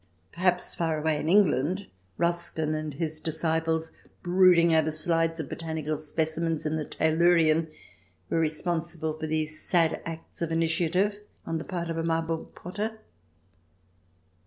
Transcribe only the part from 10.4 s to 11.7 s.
of initiative on the